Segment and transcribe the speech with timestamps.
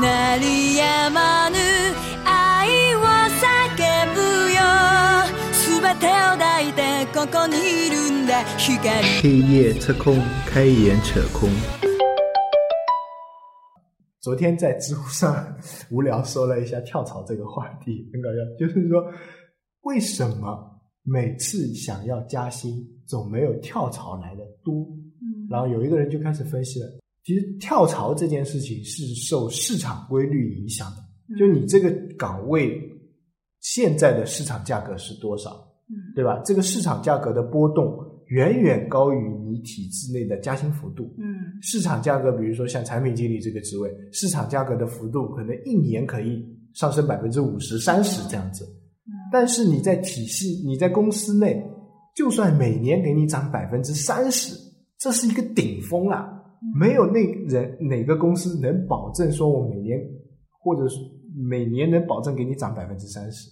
[0.00, 1.56] 鳴り止まぬ
[2.24, 3.44] 愛を叫
[4.14, 4.20] ぶ
[4.52, 4.60] よ
[5.80, 8.78] 全てを抱いてここにいるんだ光
[9.20, 11.50] 黑夜测空，开眼扯空。
[14.20, 15.56] 昨天在知乎上
[15.90, 18.36] 无聊搜了一下跳槽这个话题，很搞笑。
[18.56, 19.02] 就是说，
[19.80, 22.72] 为什么每次想要加薪，
[23.04, 24.86] 总没有跳槽来的多？
[25.20, 26.86] 嗯然后有一个人就开始分析了，
[27.27, 32.81] 其实跳槽这件事情是受市场规律影响的，嗯就你这个岗位
[33.59, 35.51] 现在的市场价格是多少，
[35.89, 36.41] 嗯对吧？
[36.45, 41.13] 这个市场价格的波动远远高于你体制内的加薪幅度。
[41.17, 46.41] 嗯市场价格，比如说像产品经理这个职位，市场价格的幅度可能一年可以
[46.73, 48.63] 上升百分之五十、三十这样子。
[48.63, 51.61] 嗯但是你在体系、你在公司内，
[52.15, 54.55] 就算每年给你涨百分之三十，
[54.97, 56.36] 这是一个顶峰了。
[56.77, 59.99] 没有那人哪个公司能保证说我每年
[60.59, 60.97] 或者是
[61.35, 63.49] 每年能保证给你涨百分之三十，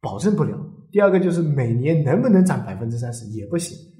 [0.00, 0.58] 保证不了。
[0.90, 3.76] 第二个就是每年能不能涨百分之三十也不行。
[3.76, 3.92] 嗯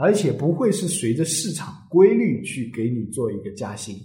[0.00, 3.96] 而且不会是随着市场规律去给你做一个加薪，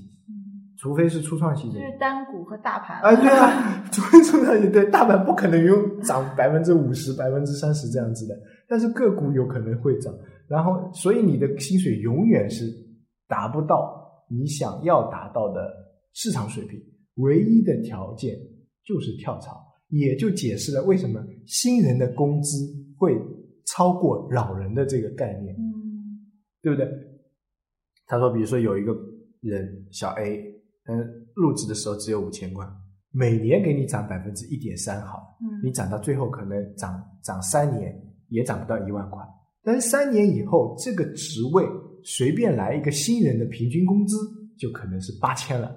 [0.75, 1.85] 除非是初创企就业。
[1.85, 8.35] 是单股和大盘啊，对啊， 除非初创企业，对大盘不可能有涨百分之五十、百分之三十这样子的，
[8.67, 10.11] 但是个股有可能会涨。
[10.47, 12.65] 然后，所以你的薪水永远是
[13.33, 15.73] 达不到你想要达到的
[16.13, 16.79] 市场水平。
[17.15, 18.37] 唯一的条件
[18.85, 19.59] 就是跳槽，
[19.89, 22.57] 也就解释了为什么新人的工资
[22.95, 23.19] 会
[23.65, 25.55] 超过老人的这个概念。
[25.55, 25.73] 嗯
[26.61, 26.87] 对不对？
[28.05, 28.95] 他说，比如说有一个
[29.41, 30.39] 人小 A，
[30.85, 30.95] 嗯，
[31.35, 32.65] 入职的时候只有五千块，
[33.11, 37.93] 每年给你涨百分之一点三，好，嗯你涨到最后可能涨涨三年
[38.29, 39.21] 也涨不到一万块，
[39.61, 41.67] 但是三年以后，这个职位
[42.03, 44.17] 随便来一个新人的平均工资
[44.57, 45.73] 就可能是八千了，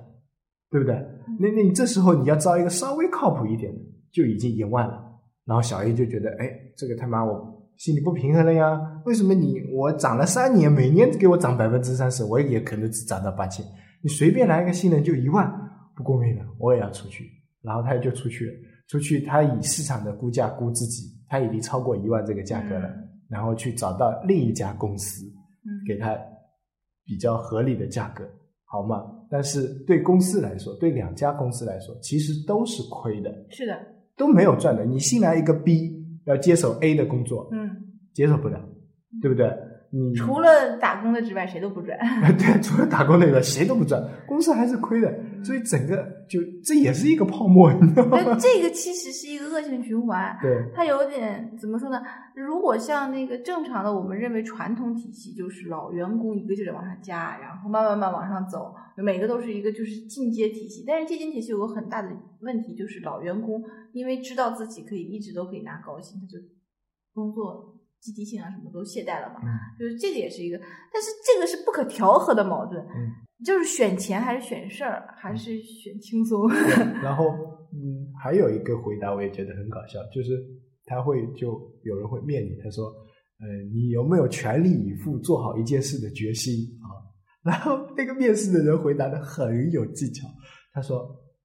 [0.71, 0.95] 对不对？
[1.39, 3.81] 那那你这时候你要招一个稍微靠谱一点的，
[4.13, 5.03] 就已经一万了。
[5.45, 8.81] 然后小 A 就觉得，哎，这个他妈我心里不平衡了呀？
[9.05, 13.65] 为什么你我涨了三年，每年给我涨百分之三十，我也可能只涨到八千？
[14.03, 15.49] 你随便来一个新人就一万，
[15.95, 17.25] 不公平的，我也要出去。
[17.63, 18.53] 然后他就出去了，
[18.89, 25.35] 出去他以市场的估价估自己，他已经超过一万这个价格了，嗯然后去找到另一家公司，嗯
[25.87, 26.17] 给他
[27.05, 28.25] 比较合理的价格，
[28.65, 29.05] 好吗？
[29.31, 33.75] 但是对公司来说，对两家公司来说，其实都是亏的，是的，
[34.17, 34.85] 都没有赚的。
[34.85, 37.69] 你新来一个 B 要接手 A 的工作，嗯，
[38.13, 38.61] 接受不了，
[39.21, 39.47] 对不对？
[39.91, 41.97] 你除了打工的之外，谁都不赚。
[42.37, 45.13] 对，除了打工那个谁都不赚，公司还是亏的，
[45.45, 45.97] 所以整个
[46.29, 48.19] 就这也是一个泡沫，你知道吗？
[48.25, 50.37] 那这个其实是一个恶性循环。
[50.43, 52.03] 对，它有点怎么说呢？
[52.35, 60.85] 如果像那个正常的，我们认为传统体系就是老员工一个劲儿的往上加，然后慢慢慢往上走，每个都是一个就是进阶体系。
[60.87, 62.09] 但是进阶体系有个很大的
[62.41, 66.39] 问题，就是老员工因为知道自己可以一直都可以拿高薪，他就
[67.15, 67.76] 工作
[68.07, 69.41] 积极性啊什么都懈怠了嘛。
[69.43, 70.57] 嗯就是这个也是一个，
[70.93, 73.11] 但是这个是不可调和的矛盾，嗯
[73.45, 76.49] 就是选钱还是选事儿，还是选轻松。
[77.03, 77.25] 然后，
[77.73, 80.41] 嗯，还有一个回答我也觉得很搞笑，就是
[80.85, 86.89] 他会就有人会面你，他说，呃，你有没有全力以赴做好一件事的决心啊？
[87.45, 90.27] 然后那个面试的人回答的很有技巧，
[90.73, 90.99] 他说，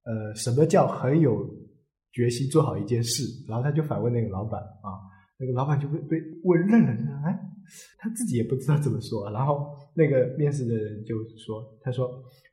[0.04, 1.46] 呃，什么叫很有
[2.14, 3.24] 决心做好一件事？
[3.48, 4.96] 然后他就反问那个老板啊，
[5.41, 6.91] 那个老板就被被问愣了，
[7.25, 7.40] 哎，
[7.97, 9.28] 他自己也不知道怎么说。
[9.31, 9.66] 然后
[9.96, 12.07] 那个面试的人就说：“他说，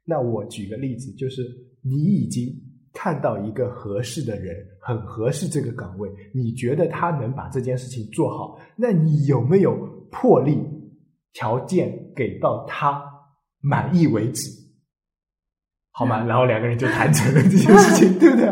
[0.06, 1.43] 那我举个例子，就是
[1.82, 2.48] 你已经
[2.94, 9.77] 看到一个合适的人，很合适这个岗位，你觉得他能把这件事情做好，那你有没有
[10.10, 10.59] 魄力、
[11.34, 13.04] 条件给到他
[13.60, 14.48] 满意为止？”
[15.93, 16.25] 好吗？
[16.25, 18.47] 然后两个人就谈成了这件事情， 对不对？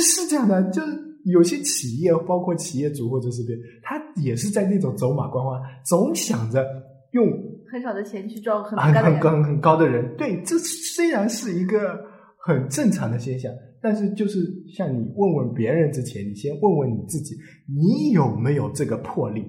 [0.00, 6.64] 是这样的，就是有些企业，包括企业主或者是别人，他也是在那种走马观花，总想着
[7.12, 7.26] 用
[7.70, 9.02] 很少的钱去招很很高。
[9.02, 10.16] 很高很高的人。
[10.16, 11.98] 对，这虽然是一个
[12.44, 14.38] 很正常的现象，但是就是
[14.76, 17.36] 像你问问别人之前，你先问问你自己，
[17.68, 19.44] 你有没有这个魄力，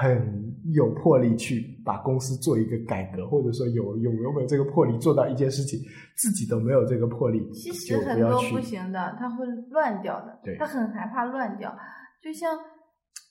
[0.00, 5.80] 很有魄力去把公司做一个改革，或者说有有有没有这个魄力做到一件事情，
[6.16, 11.74] 自己都没有这个魄力，其实很多不行的，他会乱掉的，对他很害怕乱掉。
[12.22, 12.54] 就像，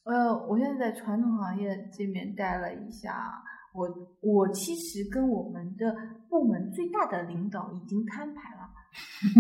[0.06, 3.14] 呃，我现在在传统行业这边待了一下，
[3.74, 3.88] 我
[4.22, 5.96] 我其实跟我们的
[6.28, 8.59] 部门最大的领导已经摊牌了，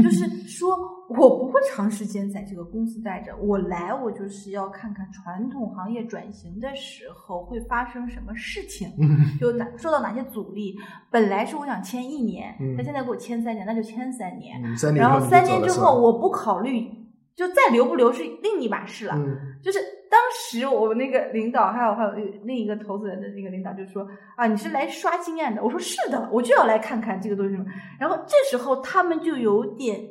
[0.01, 0.77] 就是说
[1.09, 8.91] 我不会长时间在这个公司待着，我来我就是要看看传统行业转型的时候会发生什么事情，
[9.39, 10.77] 就哪受到哪些阻力。
[11.09, 14.61] 本来是我想签一年，嗯他现在给我签三年，那就签三年。
[14.95, 16.89] 然后三年之后我不考虑，
[17.35, 19.15] 就再留不留是另一码事了。
[19.15, 19.79] 嗯就是
[20.09, 22.11] 当时我们那个领导，还有还有
[22.43, 25.63] 另一个投资人的那个领导就说啊，你是来刷经验的。
[25.63, 27.55] 我说是的，我就要来看看这个东西。
[27.99, 30.01] 然后这时候他们就有点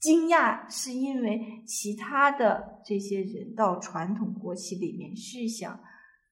[0.00, 5.78] 惊讶，是因为其他的这些人到传统国企里面是想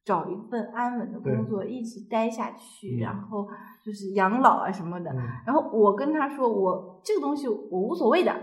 [0.04, 3.46] 找一份安稳的工作，一直待下去，嗯然后
[3.84, 5.10] 就是养老啊什么的。
[5.10, 8.34] 嗯然后我跟他说，我这个东西我无所谓的，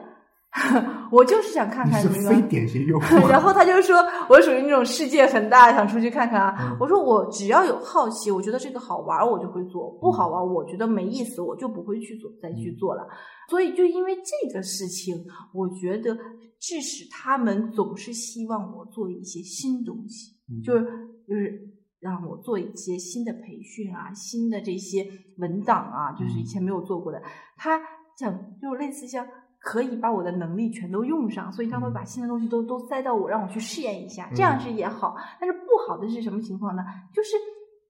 [1.11, 3.95] 我就是想看看那个是非典型用户，然后他就说，
[4.29, 6.55] 我属于那种世界很大，想出去看看啊。
[6.59, 13.07] 嗯我说我只要有好奇，我觉得这个好玩，我就会做；不好玩，我觉得没意思，我就不会去做，再去嗯做了。
[13.49, 15.15] 所以就因为这个事情，
[15.53, 16.15] 我觉得
[16.59, 20.85] 致使他们总是希望我做一些新东西，嗯就是
[21.27, 21.61] 就是
[21.99, 27.21] 让我做一些新的培训啊，新的这些文档啊，就是以前没有做过的。
[27.55, 27.79] 他
[28.17, 29.25] 想就类似像。
[29.65, 35.15] 可以把我的能力全都用上，所以他会把新的东西都都塞到我，让我去试验一下，这样是也好。
[35.41, 36.83] 但是不好的是什么情况呢？
[37.11, 37.35] 就是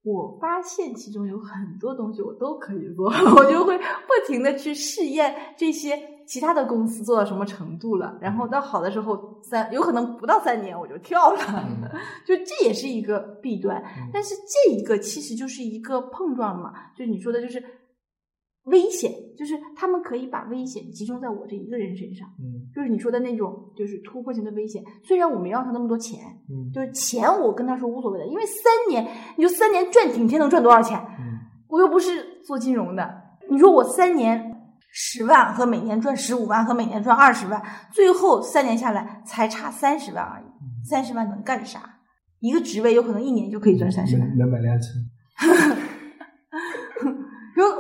[0.04, 11.90] 我发现其中有很多东西我都可以做， 我就会不停的去试验这些其他的公司做到什么程度了，然后到好的时候三有可能不到三年我就跳了，嗯
[12.26, 13.78] 就这也是一个弊端。
[13.98, 17.62] 嗯但是这一个其实就是一个碰撞嘛，就你说的就是
[18.66, 24.84] 危险，就是他们可以把危险集中在我这一个人身上，嗯就是你说的那种就是突破性的危险。
[25.04, 26.20] 虽然我没要他那么多钱，
[26.50, 29.08] 嗯就是钱我跟他说无所谓的，因为三年
[29.38, 31.00] 你就三年赚顶天能赚多少钱？
[31.20, 31.36] 嗯
[31.68, 33.10] 我又不是做金融的，
[33.50, 34.56] 你说我三年
[34.92, 37.62] 十万和每年赚十五万和每年赚二十万，
[37.92, 40.46] 最后三年下来才差三十万而已，
[40.88, 41.98] 三十万能干啥？
[42.40, 44.28] 一个职位有可能一年就可以赚三十万。
[44.30, 44.88] 能能买辆车，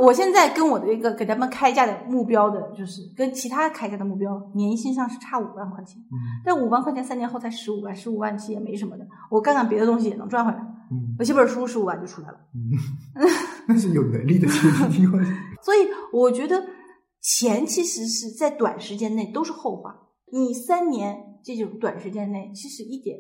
[0.05, 6.15] 我现在跟我的一个给他们开价的目标的，就是跟其他开价的目标年薪上是差五万块钱，嗯。
[6.45, 10.57] 但五万块钱三年后才十五万，十五万其实也没什么的，我干干别的东西也能赚回来。
[10.91, 11.15] 嗯。
[11.17, 12.77] 我写本书十五万就出来了，嗯，
[13.67, 14.47] 那是有能力的
[15.63, 16.63] 所以我觉得
[17.21, 19.95] 钱其实是在短时间内都是后话。
[20.31, 23.17] 你三年这种短时间内，其实一点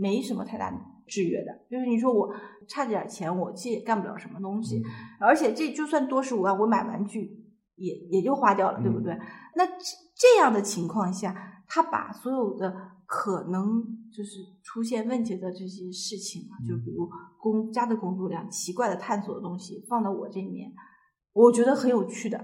[0.00, 0.72] 没什么太大
[1.06, 1.52] 制约的。
[1.70, 2.32] 就是你说我
[2.66, 4.82] 差这点钱，我其实也干不了什么东西，
[5.20, 7.44] 而且这就算多十五万，我买玩具
[7.76, 9.16] 也也就花掉了，对不对？
[9.56, 9.84] 那这
[10.16, 11.34] 这样的情况下，
[11.68, 12.74] 他把所有的
[13.06, 13.82] 可能
[14.14, 17.08] 就是出现问题的这些事情啊，就比如
[17.38, 20.70] 工家的工作量、奇怪的探索的东西放到我这里面，
[21.32, 22.38] 我觉得很有趣的，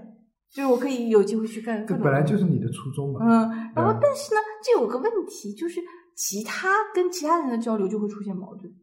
[0.51, 1.95] 就是我可以有机会去干这。
[1.97, 3.19] 本来就是你的初衷嘛。
[3.21, 5.79] 嗯，然后嗯但是呢，这有个问题，就是
[6.17, 8.73] 其他跟其他人的交流就会出现矛盾。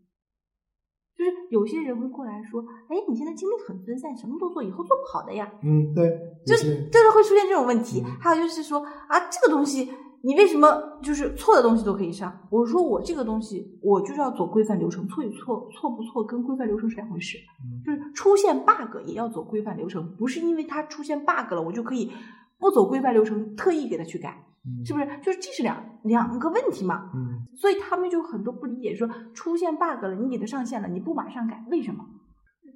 [1.17, 6.09] 就是有些人会过来说：“哎，你现在精力很分散，什么都做，以后做不好的呀。”嗯，对，
[6.47, 8.03] 就就是就是会出现这种问题。
[8.05, 9.91] 嗯还有就是说啊，这个东西
[10.23, 12.49] 你为什么就是错的东西都可以上？
[12.51, 17.39] 我说我这个东西我就是要走规范流程，错与错错不错跟规范流程是两回事。
[17.63, 22.11] 嗯就是出现 bug 也要走规范流程，不是因为它出现 bug 了，我就可以
[22.59, 24.54] 不走规范流程，特意给它去改，嗯
[24.85, 25.07] 是不是？
[25.23, 27.11] 就是这是两两个问题嘛。
[27.15, 32.05] 嗯所以他们就很多不理解，说出现 bug 了，你给他上线了，你不马上改，为什么？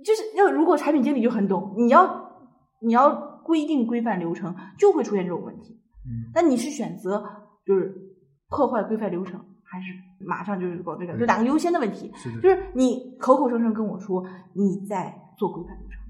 [0.05, 2.31] 就是要如果产品经理就很懂，你要
[2.81, 5.75] 你要规定规范流程，就会出现这种问题。
[6.07, 7.25] 嗯那你是选择
[7.67, 7.95] 就是
[8.49, 9.87] 破坏规范流程，还是
[10.25, 11.19] 马上就是搞这个？
[11.19, 12.13] 就两个优先的问题。
[12.15, 16.01] 是，就是你口口声声跟我说你在做规范流程，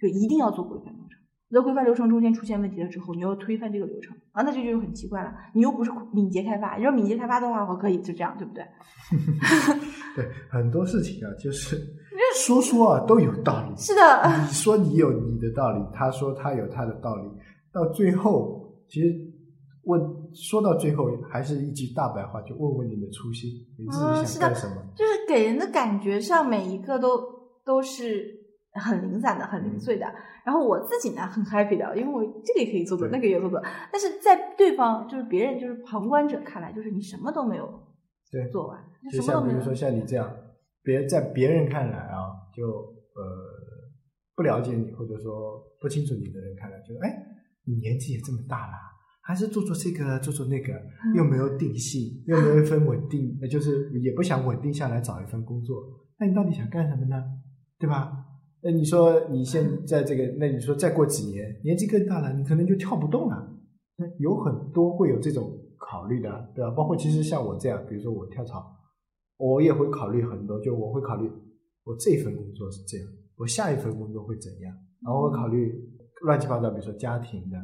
[0.00, 1.19] 就一定要做规范流程。
[1.54, 5.32] 在规范流程中间出现问题了之后，你要推翻这个流程啊，那这就很奇怪了。
[5.54, 8.64] 你又不是敏捷开发，你说敏捷开发的话，我可以就这样，对不对？
[10.14, 11.76] 对很多事情啊，就是
[12.36, 13.76] 说说啊都有道理。
[13.76, 14.00] 是的，
[14.46, 17.22] 你说你有你的道理，他说他有他的道理，
[17.72, 19.12] 到最后其实
[19.84, 20.00] 问
[20.32, 24.76] 说到最后还是一句大白话，就问问你的初心，你自己想干什么？
[24.94, 27.20] 就是给人的感觉上，每一个都
[27.64, 28.39] 都是
[28.74, 30.06] 很零散的、很零碎的。
[30.44, 33.60] 然后我自己呢，很 happy 的，因为我这个也可以做做，那个也做做。
[33.92, 37.66] 但是在对方就是别人就是旁观者看来，就是你什么都没有
[38.30, 38.78] 对，做完，
[39.10, 39.20] 就。
[39.20, 40.30] 像比如说像你这样，
[40.82, 43.22] 别在别人看来啊，就呃
[44.36, 47.12] 不了解你或者说不清楚你的人看来，就哎
[47.64, 48.72] 你年纪也这么大了。
[49.22, 55.76] 还是做做这个，做做那个，嗯又没有定性，又没有一份稳定，那就是也不想稳定下来找一份工作。
[56.18, 57.22] 那你到底想干什么呢？
[57.78, 58.10] 对吧？
[58.62, 63.56] 那你说你现在这个，那你说再过几年年纪更大了，你可能就跳不动了。
[63.96, 66.70] 那有很多会有这种考虑的，对吧？
[66.72, 68.64] 包括其实像我这样，比如说我跳槽，
[69.38, 71.30] 我也会考虑很多，就我会考虑
[71.84, 75.72] 我这份工作是这样，我下一份工作会怎样，然后我考虑
[76.22, 77.56] 乱七八糟，比如说家庭的，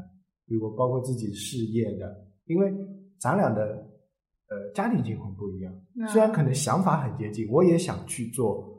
[0.47, 2.73] 如果包括自己事业的，因为
[3.21, 3.63] 咱俩的
[4.49, 5.75] 呃家庭情况不一样，
[6.09, 8.75] 虽然可能想法很接近，我也想去做。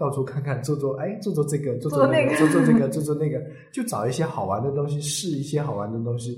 [0.00, 3.38] 到处看看，做做哎，做做这个，做做那个，做做这个，做做那个，
[3.70, 6.34] 就找一些好玩的东西，试一些好玩的东西。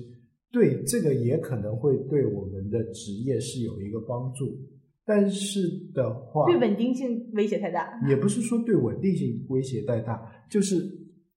[0.50, 4.46] 对，这个也可能会对我们的职业是有一个帮助。
[5.04, 5.60] 但是
[5.94, 7.88] 的话，对稳定性威胁太大。
[8.08, 10.84] 也不是说对稳定性威胁太大，就是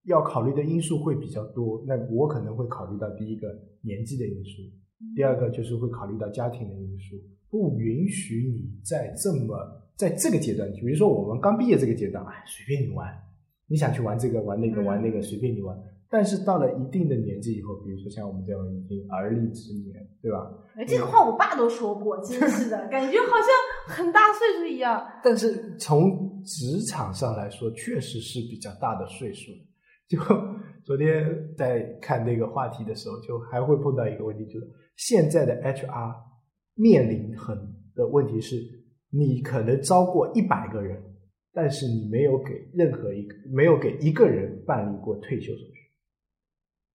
[0.05, 1.83] 要考虑的因素会比较多。
[1.87, 3.47] 那我可能会考虑到第一个
[3.81, 4.61] 年纪的因素，
[5.15, 7.15] 第二个就是会考虑到家庭的因素，
[7.49, 9.81] 不允许你在这么。
[9.97, 13.07] 在这个阶段，比如说我们刚毕业这个阶段，哎，随便你玩，
[13.65, 15.73] 你想去玩这个玩那个玩那个，随便你玩。
[16.09, 20.51] 但是到了一定的年纪以后，比如说像我们这样已经而立之年，对吧？
[20.75, 25.01] 哎，这个话我爸都说过，真是的 感觉好像很大岁数一样。
[25.23, 29.53] 但是从职场上来说，确实是比较大的岁数。
[30.09, 30.19] 就
[30.83, 31.25] 昨天
[31.57, 36.13] 在看那个话题的时候，就还会碰到一个问题，就是现在的 HR
[36.75, 37.57] 面临很
[37.95, 38.83] 的问题是。
[39.11, 41.01] 你可能招过一百个人，
[41.53, 45.79] 但是你没有给任何一个没有给一个人办理过退休手续。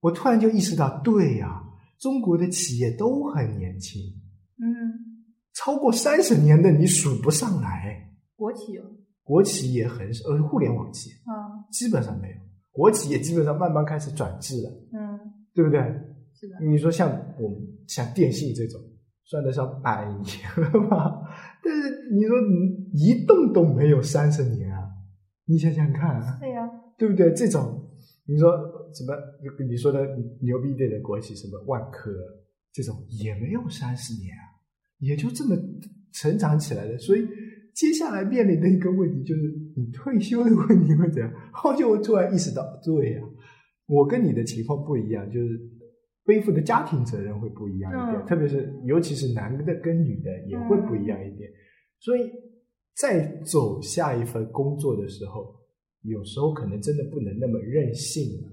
[0.01, 1.63] 我突然就意识到，对呀，
[1.99, 4.03] 中国的企业都很年轻，
[4.59, 4.69] 嗯，
[5.55, 8.13] 超过三十年的你数不上来。
[8.37, 8.83] 国企有，
[9.23, 12.35] 国企也很少，呃，互联网企业啊，基本上没有。
[12.71, 15.19] 国企也基本上慢慢开始转制了，嗯，
[15.55, 15.81] 对不对？
[16.35, 16.67] 是的。
[16.67, 17.09] 你说像
[17.39, 18.79] 我们像电信这种。
[19.31, 21.23] 算得上百年了吧？
[21.63, 24.83] 但是你说你移动都没有三十年啊！
[25.47, 26.69] 你想想看，对呀，
[26.99, 27.33] 对不对？
[27.33, 27.89] 这种
[28.27, 28.51] 你说
[28.93, 29.15] 什么？
[29.65, 30.01] 你说的
[30.43, 32.11] 牛逼点的国企，什么万科
[32.73, 34.43] 这种也没有三十年啊，
[34.99, 35.57] 也就这么
[36.13, 36.99] 成长起来的。
[36.99, 37.21] 所以
[37.73, 39.43] 接下来面临的一个问题就是
[39.77, 41.33] 你退休的问题会怎样？
[41.53, 43.21] 后就我突然意识到，对呀，
[43.87, 45.79] 我跟你的情况不一样，就是。
[46.25, 51.51] 背负的家庭责任会不一样一点，特别是尤其是男的跟女的也会不一样一点，
[51.99, 52.31] 所以
[52.95, 55.55] 在走下一份工作的时候，
[56.03, 58.53] 有时候可能真的不能那么任性了。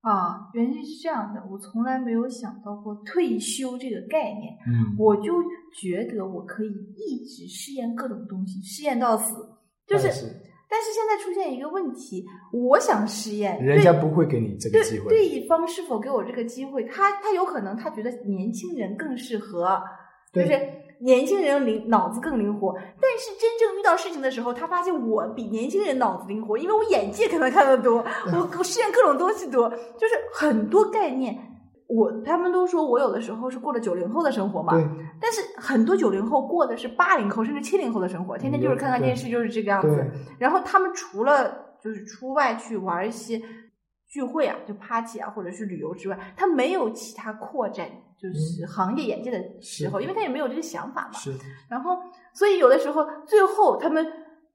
[0.00, 5.32] 啊，原因是这样的，我从来没有想到过退休这个概念，嗯，我就
[5.80, 9.34] 觉得我可以一直试验各种东西，试验到死，
[9.86, 10.41] 就是。
[10.72, 15.10] 但是现在出现一个问题，我想试验，人家不会给你这个机会。
[15.10, 16.82] 对方是否给我这个机会？
[16.84, 19.78] 他他有可能他觉得年轻人更适合，
[20.32, 20.58] 就是
[20.98, 22.72] 年轻人灵脑子更灵活。
[22.74, 28.02] 但是真正遇到事情的时候，他发现我比年轻人脑子灵活，因为我眼界可能看得多，
[28.32, 31.38] 我我试验各种东西多，就是很多概念。
[31.94, 34.72] 我他们都说我有的时候是过了九零后的生活嘛，
[35.20, 40.10] 但是很多九零后过的是八零后甚至七零后的生活，天天就是看看电视，就是这个样子。
[40.38, 43.40] 然后他们除了就是出外去玩一些
[44.08, 51.18] 聚会啊，就 party 啊，或者是旅游之外，他没有其他扩展就是行业眼界的时候，因为他也没有这个想法嘛。
[51.18, 51.34] 是。
[51.68, 51.98] 然后，
[52.32, 54.06] 所以有的时候最后他们。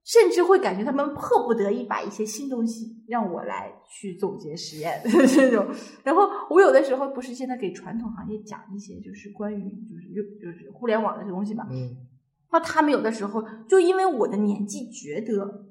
[0.07, 5.67] 甚至会感觉他们迫不得已把一些新东西让我来去总结实验 这种，
[6.01, 10.07] 然后我有的时候不是现在给传统行业讲一些就是关于就是
[10.41, 11.91] 就是互联网的这东西嘛，嗯，
[12.53, 15.65] 那他们有的时候就因为我的年纪觉得，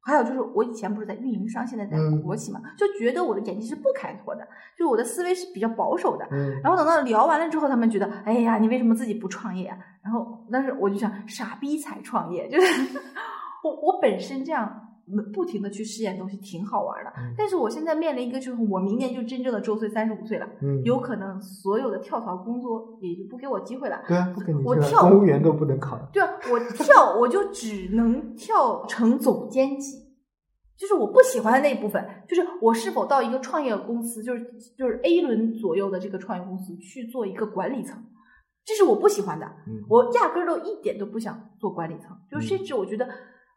[0.00, 4.44] 还有就是我以前不是在运营商，现在在国企嘛，就觉得我的眼界是不开拓的，
[4.76, 9.78] 就我的思维是比较保守的，嗯，然后等到聊完了之后，他们觉得，哎呀，你为什么自己不创业啊？
[10.02, 12.66] 然后但是我就想，傻逼才创业，就是。
[13.64, 14.84] 我我本身这样
[15.32, 20.46] 不停的去试验东西挺好玩的，但是我现在面临一个就是我明年就真正的周岁三十五岁了，
[20.84, 24.02] 有可能所有的跳槽工作也就不给我机会了。
[24.06, 25.98] 对啊，不给你我跳公务员都不能考。
[26.12, 29.96] 对啊，我跳我就只能跳成总监级，
[30.76, 34.44] 就是我不喜欢的那一部分，就是我是否到一个创业公司，就是
[34.76, 37.98] 就是 A 轮左右的这个创业公司去做一个管理层，
[38.62, 39.50] 这是我不喜欢的。
[39.88, 43.08] 我压根儿都一点都不想做管理层，就甚至我觉得。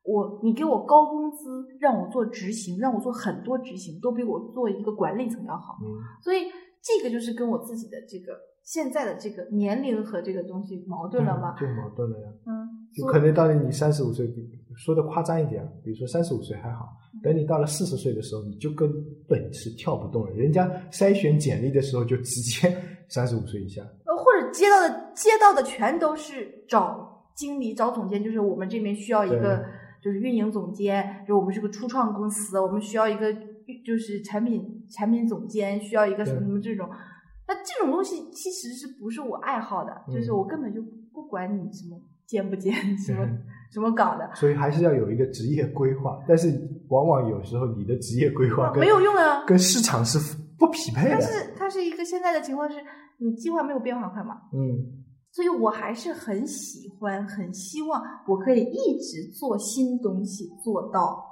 [0.04, 5.78] 我，你给我高工资，让我做执行，让我做很多执行，都比我做一个管理层要好。
[6.24, 6.46] 所以
[6.82, 11.56] 这个就是跟我自己的这个现在的这个年龄和这个东西矛盾了吗？
[11.60, 12.26] 就矛盾了呀。
[12.48, 14.28] 嗯，就可能到了你三十五岁，
[14.76, 16.90] 说的夸张一点，比如说三十五岁还好，
[17.22, 18.92] 等你到了四十岁的时候，你就根
[19.28, 20.32] 本是跳不动了。
[20.32, 22.76] 人家筛选简历的时候就直接
[23.08, 29.64] 三十五岁以下，呃，或者接到的接到的全都是找经理、找总监，就是我们这边需要一个。
[30.04, 33.32] 就是运营总监，就我们是个初创公司，我们需要一个
[33.86, 36.90] 就是产品产品总监，需要一个什么什么这种。
[37.48, 39.92] 那这种东西其实是不是我爱好的？
[40.08, 40.82] 就是嗯我根本就
[41.14, 46.50] 不管你什么兼不兼，什么嗯什么搞的，所以还是要有一个职业规划，但是
[46.90, 49.44] 往往有时候你的职业规划没有用啊。
[49.46, 50.18] 跟市场是
[50.58, 51.12] 不匹配的。
[51.12, 52.78] 但是它是一个现在的情况是，
[53.18, 55.01] 你计划没有变化快嘛，嗯
[55.32, 61.24] 所以我还是很喜欢，很希望我可以一直做新东西，做到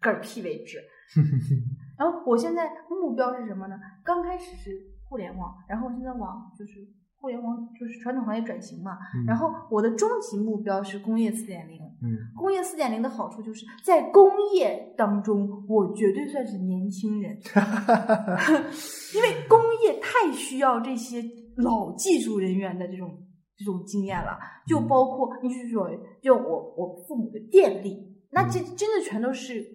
[0.00, 0.78] 嗝屁为止。
[1.98, 3.76] 然后我现在目标是什么呢？
[4.04, 4.70] 刚开始是
[5.08, 8.98] 互联网，然后我现在往就是互联网就是传统行业转型嘛。
[9.14, 11.78] 嗯然后我的终极目标是工业四点零。
[12.00, 17.36] 嗯工业四点零的好处就是在工业当中，我绝对算是年轻人，
[19.14, 21.20] 因为工业太需要这些
[21.56, 23.18] 老技术人员的这种
[23.58, 25.90] 这种经验了，就包括你是说，
[26.22, 29.66] 就我我父母的电力，那这真的全都是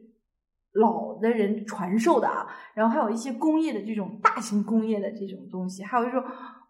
[0.72, 2.48] 老的人传授的啊。
[2.74, 6.24] 然后还有一些工业的这种大型工业的这种东西，还有说，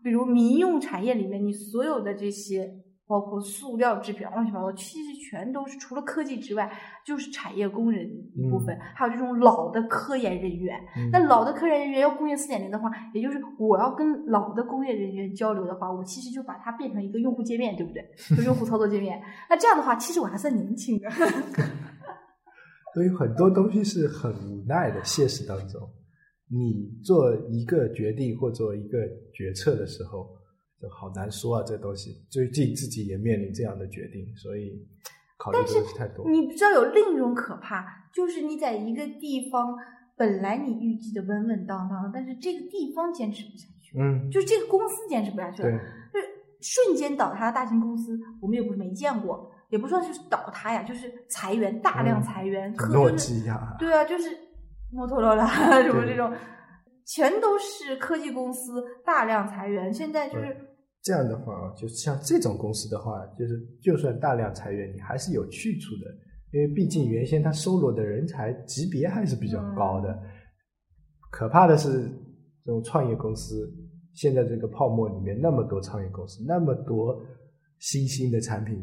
[0.04, 2.83] 比如民用产业里面，你所有的这些。
[3.06, 6.72] 包括塑料制品乱七八糟，其实全都是除了科技之外，
[7.06, 10.80] 就是产业工人一部分，还有这种老的科研人员。
[10.98, 18.04] 嗯那老的科研人员要工业四点零的话，也就是我要跟老的工业人员交流的话，我其实就把它变成一个用户界面，对不对？
[18.36, 19.22] 就用户操作界面。
[19.50, 21.10] 那这样的话，其实我还算年轻的。
[22.94, 25.04] 所以很多东西是很无奈的。
[25.04, 25.82] 现实当中，
[26.48, 29.00] 你做一个决定或做一个
[29.34, 30.30] 决策的时候，
[30.84, 32.22] 就好难说啊，这东西。
[32.30, 34.86] 最近自己也面临这样的决定，所以
[35.38, 36.30] 考虑的东西太多。
[36.30, 39.78] 你知道有另一种可怕，就是你在一个地方，
[40.18, 45.70] 本来你预计的稳稳当当的，但是这个地方坚持不下去，嗯，就是这个公司坚持不下去了。
[45.70, 45.80] 对，
[46.12, 46.28] 就是
[46.60, 54.30] 瞬间倒塌的大型公司，我们也不是没见过，也不算是倒塌呀，就是裁员，大量嗯裁员，科就是基亚，对啊，就是
[54.92, 55.48] 摩托罗拉
[55.82, 56.32] 什么这种，
[57.06, 59.94] 全都是科技公司大量裁员。
[59.94, 60.56] 现在就是
[61.04, 66.10] 这样的话啊，就是像这种公司的话，就是就算大量裁员，你还是有去处的，
[66.52, 70.18] 因为毕竟原先它收罗的人才级别还是比较高的。
[71.30, 72.10] 可怕的是，
[72.64, 73.70] 这种创业公司
[74.14, 77.22] 现在这个泡沫里面那么多创业公司，那么多
[77.80, 78.76] 新兴的产品，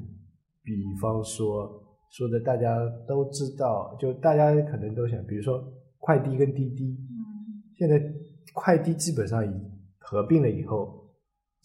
[0.62, 1.70] 比方说
[2.10, 2.76] 说的大家
[3.08, 5.64] 都知道，就大家可能都想，比如说
[5.98, 7.16] 快递跟滴滴，嗯。
[7.78, 7.98] 现在
[8.52, 9.50] 快递基本上已
[10.00, 11.08] 合并了以后，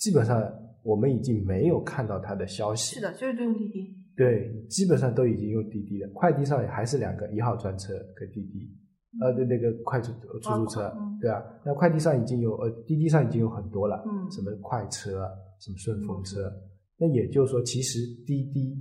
[0.05, 0.39] 基本上
[0.83, 2.93] 我们已经没有看到它的消息。
[2.95, 3.91] 是的，就是用滴滴。
[4.15, 6.09] 对，基本上都已经用滴滴了。
[6.13, 8.71] 快递上也还是两个，一号专车跟滴滴，
[9.19, 10.11] 呃，对那个快出
[10.43, 11.43] 出租车嗯，对啊。
[11.65, 15.27] 那快递上已经有，呃，滴滴上已经有很多了，嗯什么快车，
[15.59, 16.53] 什么顺风车。
[16.97, 18.77] 那也就是说，其实滴滴，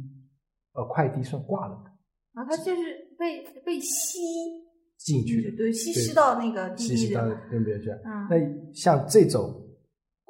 [0.75, 1.91] 呃，快递算挂了的
[2.35, 2.83] 然后它就是
[3.19, 4.19] 被被吸
[4.99, 7.41] 进去的，对，吸吸到那个滴滴稀释到的。
[7.51, 7.89] 那边去。
[7.91, 9.64] 嗯，那像这种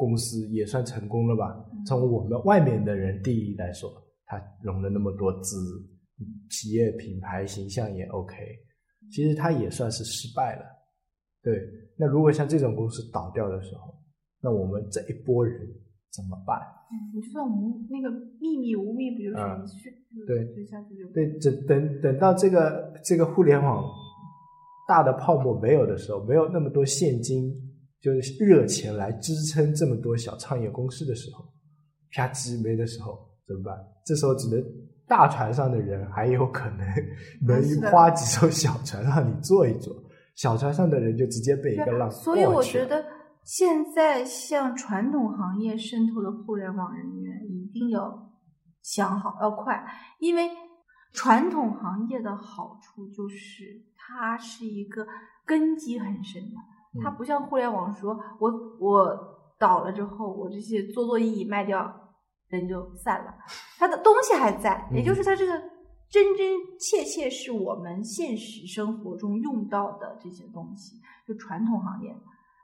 [0.05, 1.57] 公司也算成功了吧？
[1.73, 3.91] 嗯从我们外面的人定义来说，
[4.27, 5.57] 它融了那么多资，
[6.51, 8.35] 企业品牌形象也 OK，
[9.11, 10.65] 其实它也算是失败了。
[11.43, 11.61] 对，
[11.99, 13.95] 那如果像这种公司倒掉的时候，
[14.43, 15.61] 那我们这一波人
[16.11, 16.59] 怎么办？
[16.91, 19.91] 你就算无那个秘密无密，不就是去
[20.27, 23.85] 对就下去就对，等等等到这个这个互联网
[24.89, 27.53] 大的泡沫没有的时候，没有那么多现金，
[28.05, 31.43] 就是热钱来支撑这么多小创业公司的时候，
[32.13, 33.75] 啪叽没的时候怎么办？
[34.05, 34.63] 这时候只能
[35.07, 36.87] 大船上的人还有可能
[37.47, 39.95] 能花几艘小船让你坐一坐，
[40.35, 43.03] 小船上的人就直接被一个浪所以我觉得
[43.43, 48.31] 现在向传统行业渗透的互联网人员一定要
[48.83, 49.83] 想好，要快，
[50.19, 50.51] 因为
[51.15, 55.07] 传统行业的好处就是它是一个
[55.47, 56.57] 根基很深的，
[57.03, 59.17] 它嗯不像互联网说，我我
[59.59, 61.93] 倒了之后，我这些做做意义卖掉，
[62.49, 63.35] 人就散了，
[63.79, 65.53] 它的东西还在，也就是它这个
[66.11, 72.15] 真真切切是我们现实生活中用到的这些东西，就传统行业。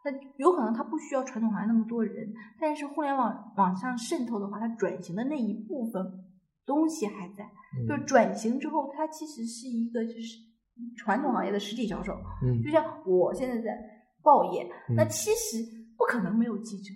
[0.03, 6.03] 那有可能它不需要传统行业那么多人，但是互联网往上渗透的话，它转型的那一部分
[6.65, 7.45] 东西还在。
[7.77, 10.39] 嗯就转型之后，它其实是一个就是
[10.97, 12.15] 传统行业的实体销售。
[12.43, 13.79] 嗯就像我现在在
[14.23, 15.59] 报业，嗯那其实
[15.97, 16.95] 不可能没有记者，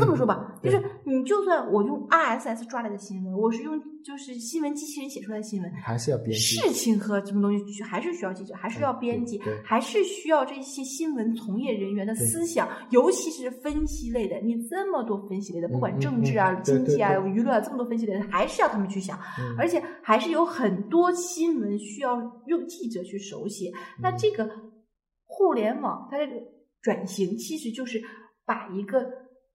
[0.00, 14.36] 这么说吧，就是你就算我用 RSS 抓来的新闻，我是用就是新闻机器人写出来的新闻，还是要编辑事情和什么东西去还是需要记者，还是要编辑还是需要这些新闻从业人员的思想，尤其是分析类的。
[14.40, 23.70] 你这么多分析类的，不管嗯政治啊、嗯经济啊、娱乐啊，这么多分析类的，还是要他们去想，嗯而且还是有很多新闻需要用记者去手写。
[24.00, 24.48] 那嗯这个
[25.42, 26.40] 互联网它这个
[26.80, 28.00] 转型，其实就是
[28.46, 29.04] 把一个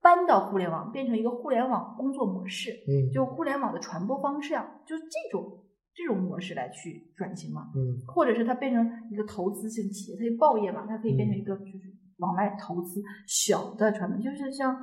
[0.02, 2.72] 搬到互联网，变成一个互联网工作模式。
[2.72, 5.64] 嗯就互联网的传播方式啊，就是这种
[5.96, 14.76] 这种模式来去转型嘛，嗯或者是它变成一个投资性企业，它就报业嘛，它可以变成一个就是往外投资小的传媒，就是像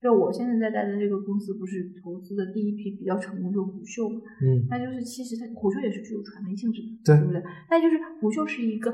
[0.00, 7.42] 就我现在在待的这个公司，不是投资的第一批比较成功就是虎嗅嘛，嗯那就是其实它虎嗅也是具有传媒性质的，对对不对？
[7.68, 8.92] 那就是虎嗅是一个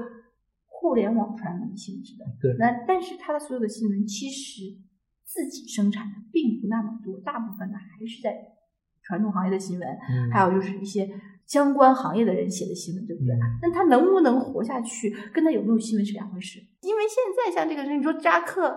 [0.80, 4.62] 互联网传媒性质的，对那但是它的所有的新闻其实
[5.24, 8.32] 自己生产的并不那么多，大部分呢还是在
[9.02, 11.08] 传统行业的新闻，嗯还有就是一些
[11.46, 13.34] 相关行业的人写的新闻，对不对？
[13.34, 16.60] 嗯那他能不能活下去，跟他有没有新闻是两回事。
[16.82, 18.70] 因为现在像这个人，你说扎克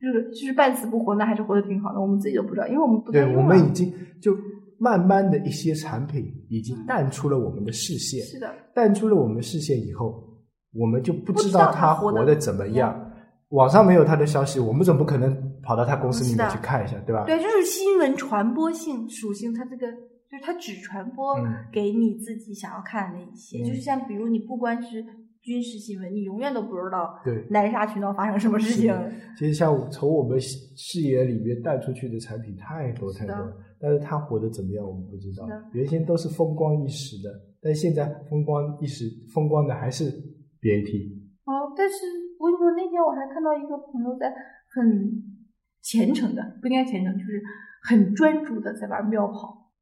[0.00, 4.36] 就是就是半死不活呢，还是活得挺好的，我们自己都不知道，因为我们不太对，我们已经就
[4.78, 10.29] 慢慢的一些产品已经淡出了我们的视线，是的，淡出了我们视线以后，
[10.72, 13.06] 我们就不不知道他他活得怎么样。
[13.50, 17.24] 网上没有他的消息，我们总不可能跑到他公司里面去看一下，对吧？
[17.26, 19.90] 对，就是新闻传播性属性，它这个
[20.30, 25.04] 就是它只传播嗯给你自己想要看的那一些，嗯就是像比如你不关是
[25.42, 28.94] 军事新闻，你永远都不知道对南沙群岛发生什么事情。
[29.36, 33.34] 其实像从我们视野里面带出去的产品太多太多
[33.80, 35.48] 但是他活得怎么样我们不知道。
[35.72, 37.30] 原先都是风光一时的，
[37.60, 40.12] 但现在风光一时风光的还是
[40.60, 40.90] BAT。
[41.44, 41.96] 哦，但是
[42.38, 44.32] 我跟你说，那天我还看到一个朋友在
[44.72, 45.10] 很
[45.82, 47.42] 虔诚的，不应该虔诚，就是
[47.82, 49.72] 很专注的在玩妙跑。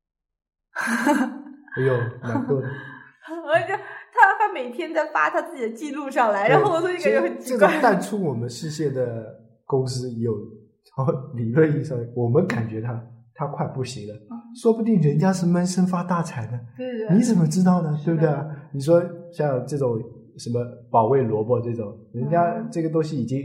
[1.76, 2.68] 哎呦，蛮多的。
[3.28, 7.80] 而且他他每天在发他自己的记录上来，然后我就感觉很奇怪。
[7.82, 9.26] 淡出我们视线的
[9.66, 10.32] 公司有，
[10.84, 12.98] 从理论意义上，我们感觉他
[13.34, 14.14] 他快不行了，
[14.54, 16.58] 说不定人家是闷声发大财呢。
[16.76, 17.94] 对对对，你怎么知道呢？
[18.02, 18.46] 对不对啊？
[18.72, 20.00] 你说像这种
[20.38, 23.42] 什么保卫萝卜这种，人家嗯这个东西已经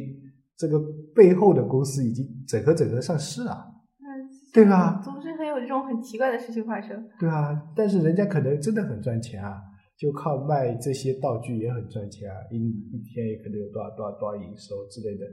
[0.55, 0.79] 这个
[1.15, 3.51] 背后的公司已经整合整合上市了，
[3.99, 4.05] 嗯
[4.53, 7.03] 对吧总是很有这种很奇怪的事情发生。
[7.19, 7.59] 对啊。
[7.75, 9.59] 但是人家可能真的很赚钱啊，
[9.97, 15.25] 就靠卖这些道具也很赚钱啊，一一天也可能有多少多少多少营收之类的。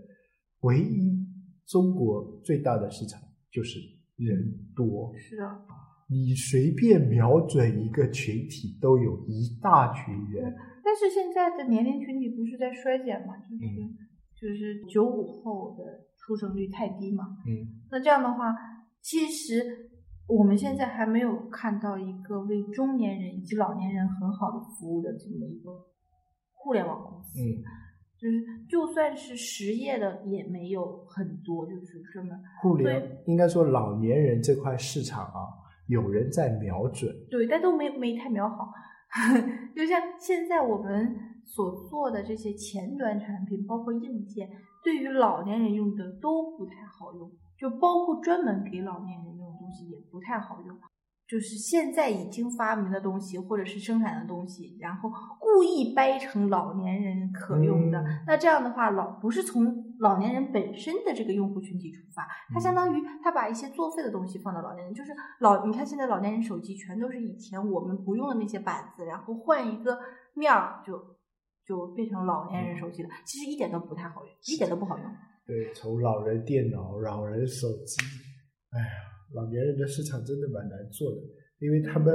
[0.62, 1.18] 唯一
[1.66, 3.20] 中国最大的市场
[3.52, 3.78] 就是
[4.16, 4.36] 人
[4.74, 5.42] 多，是的，
[6.08, 10.52] 你随便瞄准一个群体，都有一大群人。
[10.90, 13.36] 但是现在的年龄群体不是在衰减嘛？
[13.36, 13.96] 就是、嗯
[14.34, 15.84] 就是九五后的
[16.16, 17.36] 出生率太低嘛。
[17.46, 18.56] 嗯那这样的话，
[19.00, 19.88] 其实
[20.26, 25.70] 我们现在还没有看到一个为中年人以及老年人很好的服务的这么一个
[26.54, 27.38] 互联网公司。
[27.38, 27.62] 嗯，
[28.18, 35.46] 就是就算是实业的也没有很多，就是专门互联应该说老年人这块市场啊，
[35.86, 37.14] 有人在瞄准。
[37.30, 38.72] 对，但都没没太瞄好。
[39.74, 44.48] 就像现在我们所做的这些前端产品，包括硬件，
[44.84, 50.78] 对于老年人用的都不太好用，就包括专门给老年人用的东西也不太好用。
[51.30, 58.24] 就是现在已经发明的东西，或者是生产的东西，然后故意掰成老年人可用的，嗯。
[58.26, 69.96] 那这样的话，老不是从老年人本身的这个用户群体出发，它相当于他把一些作废的东西放到老年人，就是老你看现在老年人手机全都是以前我们不用的那些板子，然后换一个
[70.34, 70.98] 面儿就
[71.64, 75.06] 就变成老年人手机了，其实一点都不太好用，一点都不好用。
[75.46, 77.96] 对，从老人电脑、老人手机，
[78.72, 78.86] 哎呀，
[79.32, 81.18] 老年人的市场真的蛮难做的，
[81.58, 82.12] 因为他们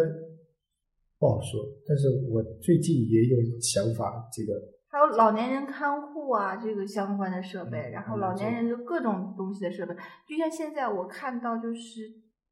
[1.18, 1.62] 不好说。
[1.88, 4.54] 但是我最近也有想法，这个
[4.90, 9.94] 还有老年人看护啊，这个相关的设备，嗯然后老年人就各种东西的设备，
[10.28, 12.02] 就像现在我看到就是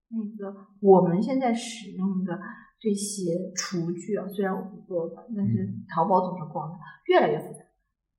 [0.10, 2.40] 那个我们现在使用的
[2.80, 6.76] 这些厨具啊，虽然我不做吧，但是嗯淘宝总是逛的，
[7.08, 7.60] 越来越复杂，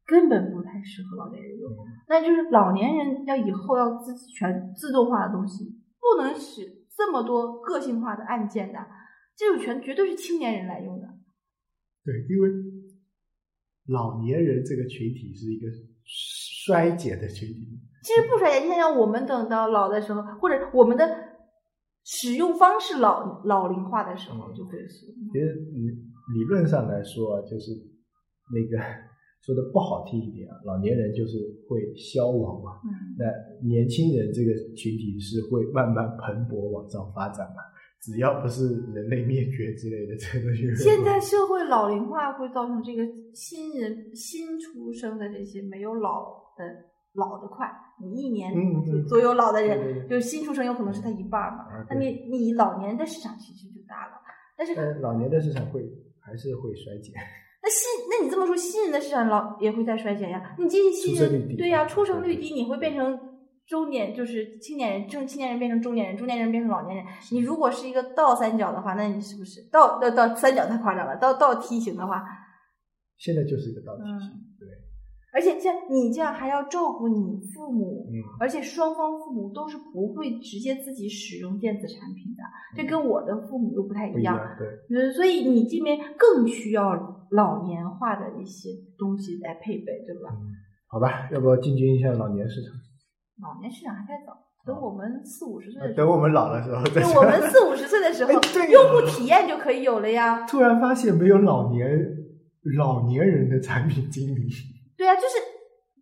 [0.07, 1.70] 根本不太适合老年人用。
[1.72, 5.64] 嗯那就是老年人要以后要自己全自动化的东西，
[6.05, 8.79] 不能使这么多个性化的按键的，
[9.35, 11.09] 这种权绝对是青年人来用的。
[12.05, 12.51] 对，因为
[13.87, 15.67] 老年人这个群体是一个
[16.05, 21.31] 衰减的群体，其实不衰减，你想想，我们等到老的时候，或者我们的
[22.05, 25.88] 使用方式老老龄化的时候，嗯就会是其实理
[26.35, 27.73] 理论上来说啊，就是
[28.53, 28.85] 那个
[29.44, 31.37] 说的不好听一点啊，老年人就是
[31.68, 32.80] 会消亡嘛。
[32.85, 33.24] 嗯，那
[33.66, 37.61] 年轻人这个群体是会慢慢蓬勃往上发展嘛？
[38.00, 40.74] 只要不是人类灭绝之类的，这个东西。
[40.76, 43.02] 现在社会老龄化会造成这个
[43.35, 46.64] 新人新出生的这些没有老的
[47.14, 47.66] 老的快，
[48.00, 48.52] 你一年
[49.07, 54.20] 左右老的对对人，对就是新出生有可能是他一半儿嘛啊，那你你老年的市场其实就大了，
[54.57, 55.83] 但是呃，老年的市场会
[56.20, 57.14] 还是会衰减。
[57.64, 57.88] 那新，
[58.20, 60.55] 那你这么说，新人的市场老也会在衰减呀？
[60.59, 63.18] 你这些新人，对呀，出生率低，你会变成
[63.66, 67.05] 中年，就是青年人，正青年人变成中年人，中年人变成老年人。
[67.33, 71.16] 你如果是一个倒三角的话，那你是不是倒倒倒三角太夸张了？
[71.16, 72.22] 倒倒梯形的话，
[73.18, 74.68] 现在就是一个倒梯形，嗯对，
[75.33, 82.42] 而且像你这样还要照顾你父母，嗯，而且双方父母都是不会直接自己使用电子产品的，
[82.77, 84.68] 这跟我的父母又不太不一样，对。
[84.96, 90.31] 呃，所以你这边更需要老年化的一些东西来配备，对吧？
[90.31, 90.55] 嗯，
[90.87, 92.73] 好吧，要不要进军一下老年市场？
[93.42, 97.14] 老年市场还太早，等我们四五十岁的时候，等我们老了时候 再说。
[97.14, 98.31] 等我们四五十岁的时候
[98.70, 100.47] 用户体验就可以有了呀。
[100.47, 101.88] 突然发现没有老年
[102.79, 104.49] 老年人的产品经理，
[104.97, 105.35] 对啊，就是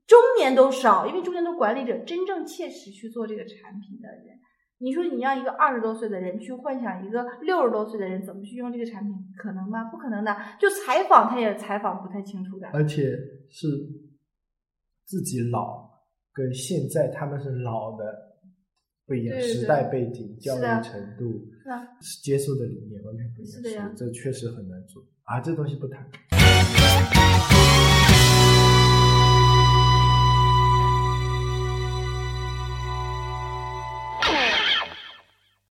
[0.06, 4.36] 中年都少，因为中年都管理者真正切实去做这个产品的人。
[4.82, 9.84] 你说你让一个二十多岁的人去幻想一个六十多岁的人怎么去用这个产品，可能吗？
[9.84, 10.36] 不可能的。
[10.58, 12.66] 就采访他也采访不太清楚的。
[12.72, 13.16] 而且
[13.48, 13.68] 是
[15.04, 15.88] 自己老，
[16.32, 18.04] 跟现在他们是老的
[19.06, 21.30] 不一样，时代背景、教育程度、
[21.62, 21.86] 是啊，
[22.24, 26.04] 接受的理念完全不一样，是的呀这确实很难做啊，这东西不谈。